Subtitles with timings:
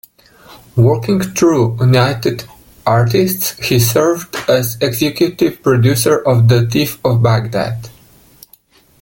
[0.77, 2.45] Working through United
[2.87, 7.87] Artists, he served as executive producer of The Thief of Bagdad.